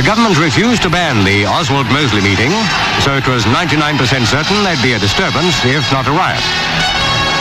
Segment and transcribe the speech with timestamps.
[0.00, 2.48] The government refused to ban the Oswald Mosley meeting,
[3.04, 6.40] so it was 99% certain there'd be a disturbance, if not a riot.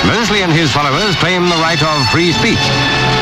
[0.04, 2.59] Mosley and his followers claim the right of free speech,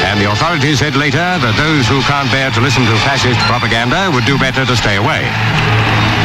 [0.10, 4.10] and the authorities said later that those who can't bear to listen to fascist propaganda
[4.10, 5.22] would do better to stay away.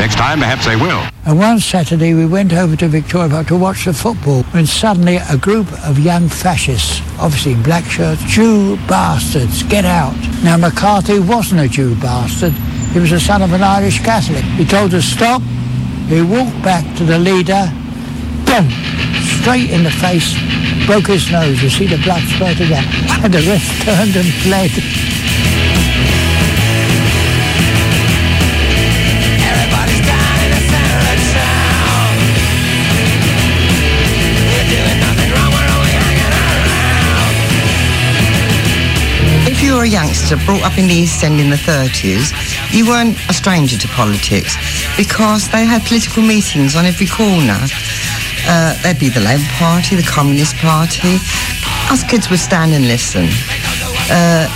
[0.01, 1.05] Next time, perhaps they will.
[1.27, 5.17] And one Saturday we went over to Victoria Park to watch the football when suddenly
[5.29, 10.17] a group of young fascists, obviously in black shirts, Jew bastards, get out.
[10.43, 12.55] Now McCarthy wasn't a Jew bastard.
[12.93, 14.45] He was the son of an Irish Catholic.
[14.61, 15.41] He told us stop.
[16.09, 17.73] He walked back to the leader.
[18.45, 18.69] Boom!
[19.41, 20.37] Straight in the face.
[20.85, 21.63] Broke his nose.
[21.63, 22.85] You see the blood spurting out.
[23.25, 24.71] And the rest turned and fled.
[39.45, 42.89] If you were a youngster brought up in the East End in the 30s, you
[42.89, 44.57] weren't a stranger to politics
[44.97, 47.59] because they had political meetings on every corner.
[48.49, 51.21] Uh, there'd be the Labour Party, the Communist Party.
[51.93, 53.29] Us kids would stand and listen.
[54.11, 54.49] Uh,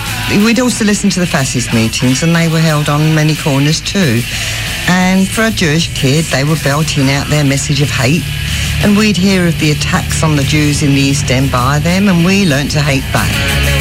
[0.44, 4.20] we'd also listen to the fascist meetings and they were held on many corners too.
[4.88, 8.24] And for a Jewish kid, they were belting out their message of hate.
[8.82, 12.08] And we'd hear of the attacks on the Jews in the East End by them
[12.08, 13.75] and we learnt to hate back.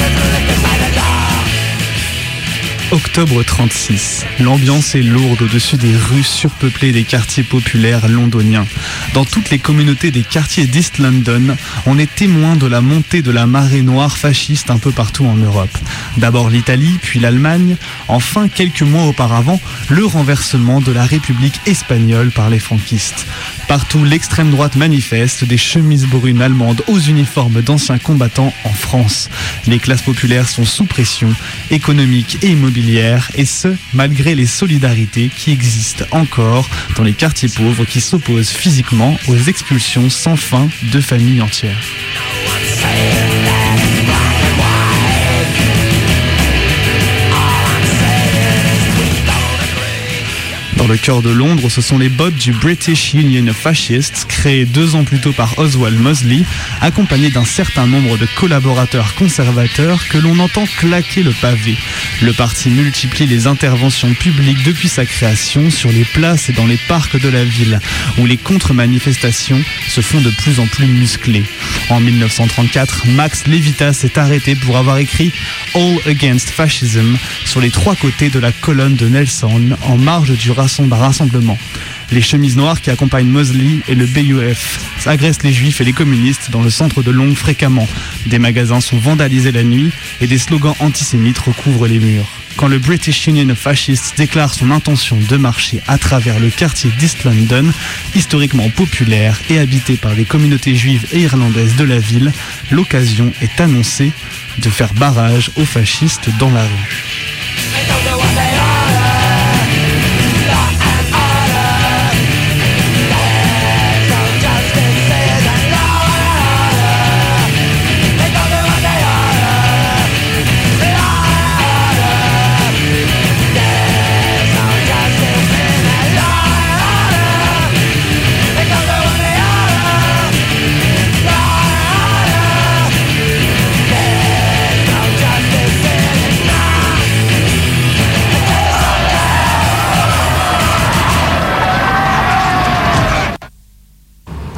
[2.91, 4.25] Octobre 36.
[4.39, 8.67] L'ambiance est lourde au-dessus des rues surpeuplées des quartiers populaires londoniens.
[9.15, 13.31] Dans toutes les communautés des quartiers d'East London, on est témoin de la montée de
[13.31, 15.75] la marée noire fasciste un peu partout en Europe.
[16.17, 17.75] D'abord l'Italie, puis l'Allemagne,
[18.07, 23.25] enfin quelques mois auparavant, le renversement de la République espagnole par les franquistes.
[23.67, 29.29] Partout, l'extrême droite manifeste des chemises brunes allemandes aux uniformes d'anciens combattants en France.
[29.65, 31.33] Les classes populaires sont sous pression
[31.71, 37.85] économique et immobilière, et ce, malgré les solidarités qui existent encore dans les quartiers pauvres
[37.85, 41.81] qui s'opposent physiquement aux expulsions sans fin de familles entières.
[50.85, 54.65] Dans le cœur de Londres, ce sont les bottes du British Union of Fascists, créé
[54.65, 56.43] deux ans plus tôt par Oswald Mosley,
[56.79, 61.75] accompagné d'un certain nombre de collaborateurs conservateurs que l'on entend claquer le pavé.
[62.21, 66.77] Le parti multiplie les interventions publiques depuis sa création sur les places et dans les
[66.87, 67.79] parcs de la ville,
[68.19, 71.45] où les contre-manifestations se font de plus en plus musclées.
[71.89, 75.31] En 1934, Max Levitas est arrêté pour avoir écrit
[75.75, 77.15] All Against Fascism
[77.45, 81.57] sur les trois côtés de la colonne de Nelson en marge du rassemblement.
[82.11, 86.49] Les chemises noires qui accompagnent Mosley et le BUF agressent les juifs et les communistes
[86.49, 87.87] dans le centre de Londres fréquemment.
[88.25, 89.91] Des magasins sont vandalisés la nuit
[90.21, 92.44] et des slogans antisémites recouvrent les murs.
[92.57, 96.89] Quand le British Union of Fascists déclare son intention de marcher à travers le quartier
[96.97, 97.71] d'East London,
[98.15, 102.31] historiquement populaire et habité par les communautés juives et irlandaises de la ville,
[102.71, 104.13] l'occasion est annoncée
[104.59, 107.14] de faire barrage aux fascistes dans la rue.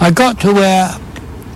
[0.08, 0.88] I got to where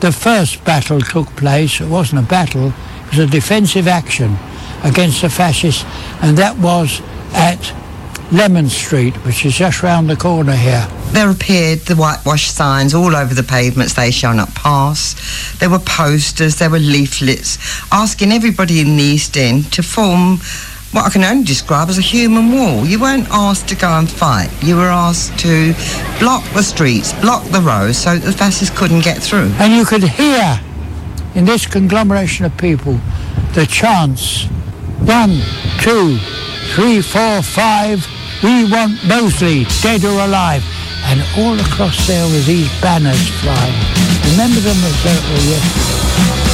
[0.02, 1.80] the first battle took place.
[1.80, 4.36] It wasn't a battle, it was a defensive action
[4.84, 5.86] against the fascists,
[6.22, 7.02] and that was
[7.32, 7.74] at
[8.30, 10.86] Lemon Street, which is just round the corner here.
[11.12, 15.16] There appeared the whitewash signs all over the pavements they shall not pass.
[15.60, 17.58] There were posters, there were leaflets
[17.90, 20.40] asking everybody in the East End to form
[20.92, 22.86] what I can only describe as a human wall.
[22.86, 24.50] You weren't asked to go and fight.
[24.62, 25.74] You were asked to
[26.20, 29.52] block the streets, block the roads so the fascists couldn't get through.
[29.60, 30.60] And you could hear
[31.36, 33.00] in this conglomeration of people
[33.54, 34.46] the chants
[35.08, 35.42] one,
[35.80, 36.18] two,
[36.76, 38.06] three, four, five,
[38.44, 40.64] we want Mosley, dead or alive.
[41.06, 43.74] And all across there were these banners flying.
[44.32, 46.51] Remember them as though it were yesterday.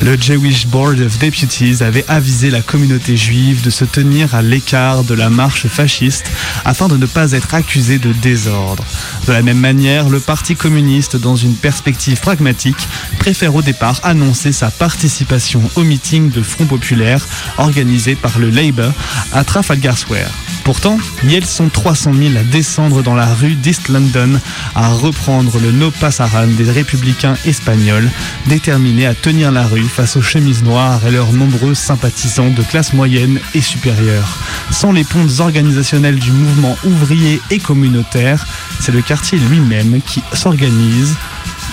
[0.00, 5.02] Le Jewish Board of Deputies avait avisé la communauté juive de se tenir à l'écart
[5.02, 6.30] de la marche fasciste
[6.64, 8.84] afin de ne pas être accusé de désordre.
[9.26, 14.52] De la même manière, le Parti communiste, dans une perspective pragmatique, préfère au départ annoncer
[14.52, 18.92] sa participation au meeting de Front Populaire organisé par le Labour
[19.32, 20.30] à Trafalgar Square.
[20.68, 20.98] Pourtant,
[21.46, 24.38] sont 300 000 à descendre dans la rue d'East London
[24.74, 28.10] à reprendre le no passaran des républicains espagnols,
[28.48, 32.92] déterminés à tenir la rue face aux chemises noires et leurs nombreux sympathisants de classe
[32.92, 34.38] moyenne et supérieure.
[34.70, 38.46] Sans les pontes organisationnelles du mouvement ouvrier et communautaire,
[38.80, 41.16] c'est le quartier lui-même qui s'organise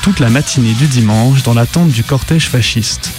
[0.02, 3.12] toute la matinée du dimanche dans l'attente du cortège fasciste.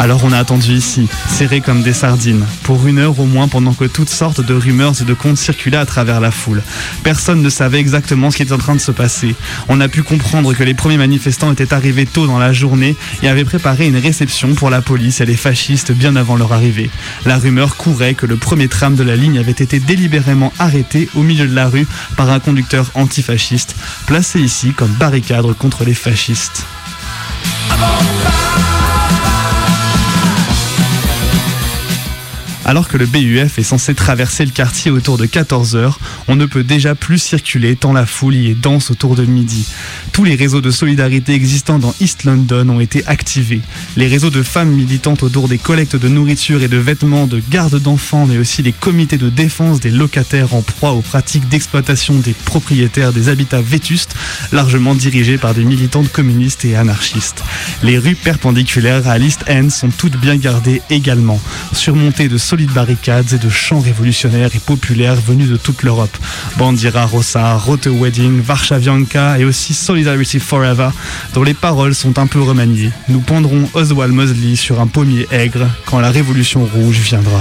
[0.00, 3.74] Alors on a attendu ici, serré comme des sardines, pour une heure au moins pendant
[3.74, 6.62] que toutes sortes de rumeurs et de contes circulaient à travers la foule.
[7.02, 9.34] Personne ne savait exactement ce qui était en train de se passer.
[9.68, 13.28] On a pu comprendre que les premiers manifestants étaient arrivés tôt dans la journée et
[13.28, 16.88] avaient préparé une réception pour la police et les fascistes bien avant leur arrivée.
[17.26, 21.22] La rumeur courait que le premier tram de la ligne avait été délibérément arrêté au
[21.22, 21.86] milieu de la rue
[22.16, 23.76] par un conducteur antifasciste,
[24.06, 26.64] placé ici comme barricade contre les fascistes.
[32.70, 35.94] Alors que le BUF est censé traverser le quartier autour de 14h,
[36.28, 39.66] on ne peut déjà plus circuler tant la foule y est dense autour de midi.
[40.12, 43.60] Tous les réseaux de solidarité existants dans East London ont été activés.
[43.96, 47.76] Les réseaux de femmes militantes autour des collectes de nourriture et de vêtements, de garde
[47.82, 52.34] d'enfants, mais aussi les comités de défense des locataires en proie aux pratiques d'exploitation des
[52.34, 54.14] propriétaires des habitats vétustes,
[54.52, 57.42] largement dirigés par des militantes communistes et anarchistes.
[57.82, 61.40] Les rues perpendiculaires à l'East End sont toutes bien gardées également,
[61.72, 66.16] de solidarité de barricades et de chants révolutionnaires et populaires venus de toute l'Europe.
[66.56, 70.90] Bandira Rossa, Rote Wedding, Varshavianka et aussi Solidarity Forever,
[71.34, 72.90] dont les paroles sont un peu remaniées.
[73.08, 77.40] Nous pendrons Oswald Mosley sur un pommier aigre quand la révolution rouge viendra.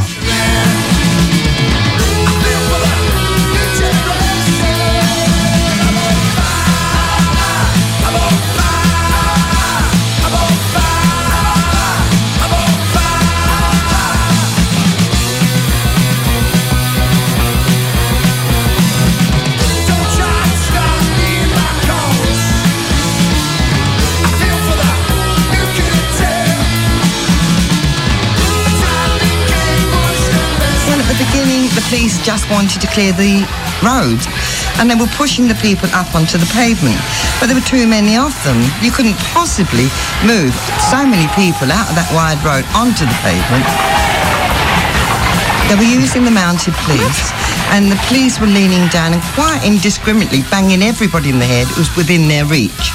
[31.90, 33.42] Police just wanted to clear the
[33.82, 34.30] roads
[34.78, 37.02] and they were pushing the people up onto the pavement.
[37.42, 38.62] But there were too many of them.
[38.80, 39.90] You couldn't possibly
[40.22, 40.54] move
[40.94, 43.66] so many people out of that wide road onto the pavement.
[45.68, 47.34] They were using the mounted police
[47.74, 51.82] and the police were leaning down and quite indiscriminately banging everybody in the head who
[51.82, 52.94] was within their reach.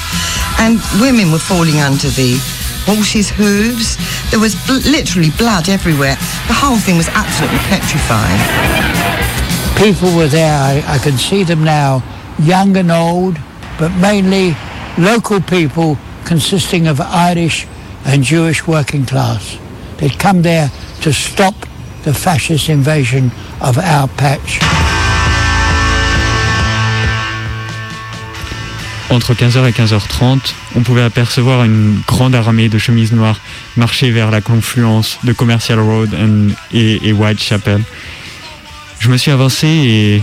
[0.58, 2.38] And women were falling under the
[2.86, 3.96] horses' hooves.
[4.30, 6.16] There was bl- literally blood everywhere.
[6.48, 8.40] The whole thing was absolutely petrifying.
[9.76, 12.02] People were there, I, I can see them now,
[12.38, 13.38] young and old,
[13.78, 14.56] but mainly
[14.98, 17.66] local people consisting of Irish
[18.04, 19.58] and Jewish working class.
[19.98, 20.70] They'd come there
[21.02, 21.54] to stop
[22.04, 23.30] the fascist invasion
[23.60, 24.73] of our patch.
[29.14, 30.40] Entre 15h et 15h30,
[30.74, 33.38] on pouvait apercevoir une grande armée de chemises noires
[33.76, 36.10] marcher vers la confluence de Commercial Road
[36.72, 37.80] et, Whitechapel.
[38.98, 40.22] Je me suis avancé et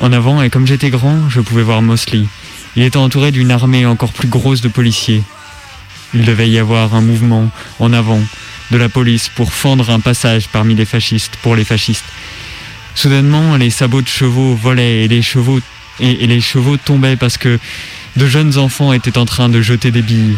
[0.00, 2.26] en avant, et comme j'étais grand, je pouvais voir Mosley.
[2.76, 5.24] Il était entouré d'une armée encore plus grosse de policiers.
[6.14, 8.20] Il devait y avoir un mouvement en avant
[8.70, 12.06] de la police pour fendre un passage parmi les fascistes, pour les fascistes.
[12.94, 15.58] Soudainement, les sabots de chevaux volaient et les chevaux
[16.00, 17.58] et, les chevaux tombaient parce que
[18.16, 20.36] de jeunes enfants étaient en train de jeter des billes.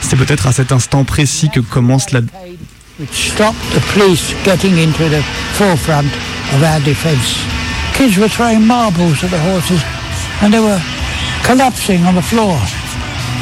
[0.00, 2.20] C'est peut-être à cet instant précis que commence la
[3.12, 5.22] stop the police getting into the
[5.54, 6.10] forefront
[6.52, 7.38] of our defense.
[7.94, 9.80] Kids were throwing marbles at the horses
[10.42, 10.80] and they were
[11.44, 12.58] collapsing on the floor.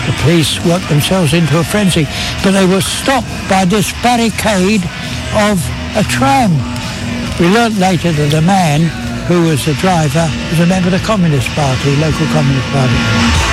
[0.07, 2.07] The police worked themselves into a frenzy,
[2.43, 4.83] but they were stopped by this barricade
[5.35, 5.59] of
[5.97, 6.78] a tram.
[7.41, 8.91] We later that the man
[9.29, 13.49] who was the driver was a member of the Communist Party, local Communist Party.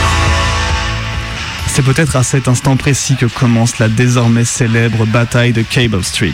[1.75, 6.33] C'est peut-être à cet instant précis que commence la désormais célèbre bataille de Cable Street.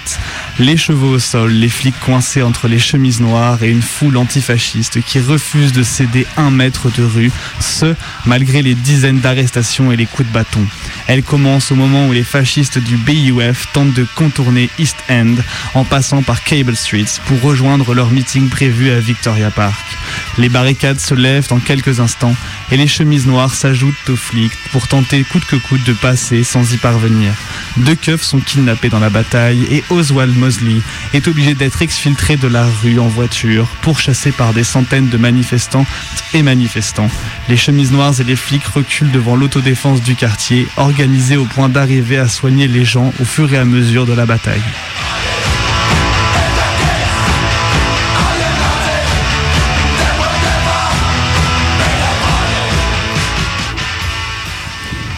[0.59, 5.01] Les chevaux au sol, les flics coincés entre les chemises noires et une foule antifasciste
[5.01, 7.95] qui refuse de céder un mètre de rue, ce,
[8.27, 10.63] malgré les dizaines d'arrestations et les coups de bâton.
[11.13, 15.35] Elle commence au moment où les fascistes du BUF tentent de contourner East End
[15.73, 19.83] en passant par Cable Street pour rejoindre leur meeting prévu à Victoria Park.
[20.37, 22.33] Les barricades se lèvent en quelques instants
[22.71, 26.73] et les chemises noires s'ajoutent aux flics pour tenter coûte que coûte de passer sans
[26.73, 27.33] y parvenir.
[27.75, 30.77] Deux keufs sont kidnappés dans la bataille et Oswald Mosley
[31.13, 35.85] est obligé d'être exfiltré de la rue en voiture, pourchassé par des centaines de manifestants
[36.33, 37.09] et manifestants.
[37.49, 40.67] Les chemises noires et les flics reculent devant l'autodéfense du quartier,
[41.03, 44.61] au point d'arriver à soigner les gens au fur et à mesure de la bataille.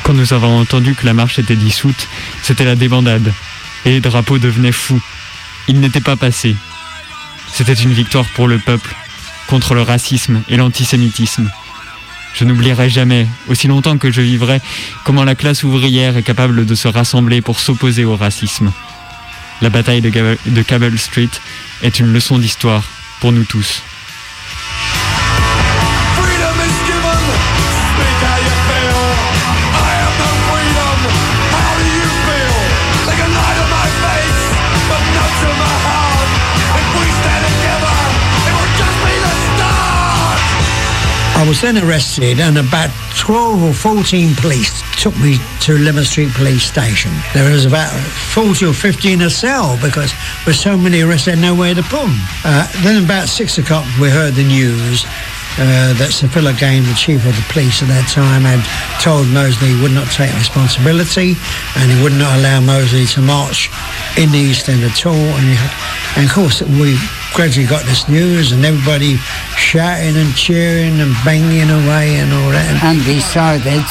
[0.04, 2.08] Quand nous avons entendu que la marche était dissoute,
[2.44, 3.34] c'était la débandade.
[3.84, 5.02] Et les drapeaux devenaient fous.
[5.68, 6.56] Ils n'étaient pas passés.
[7.52, 8.96] C'était une victoire pour le peuple,
[9.48, 11.52] contre le racisme et l'antisémitisme.
[12.34, 14.60] Je n'oublierai jamais, aussi longtemps que je vivrai,
[15.04, 18.72] comment la classe ouvrière est capable de se rassembler pour s'opposer au racisme.
[19.62, 21.30] La bataille de Cable Street
[21.84, 22.84] est une leçon d'histoire
[23.22, 23.84] pour nous tous.
[41.54, 46.64] Was then arrested and about 12 or 14 police took me to Limmer Street Police
[46.64, 47.12] Station.
[47.32, 47.94] There was about
[48.34, 50.12] 40 or 50 in a cell because
[50.48, 52.18] with so many arrests, they had nowhere to put them.
[52.44, 55.06] Uh, then about 6 o'clock, we heard the news
[55.62, 58.66] uh, that Sir Philip Gain, the chief of the police at that time, had
[58.98, 61.38] told Mosley he would not take responsibility
[61.78, 63.70] and he would not allow Mosley to march
[64.18, 65.14] in the East End at all.
[65.14, 65.46] And,
[66.18, 66.98] and of course, we
[67.34, 69.18] gradually got this news and everybody
[69.58, 72.80] shouting and cheering and banging away and all that.
[72.84, 73.82] And decided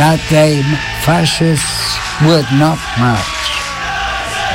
[0.00, 0.64] that the
[1.04, 3.44] fascists would not march.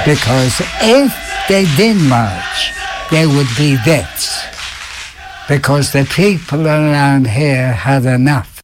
[0.06, 1.14] Because if
[1.48, 2.74] they did march,
[3.12, 4.42] there would be deaths.
[5.48, 8.59] Because the people around here had enough.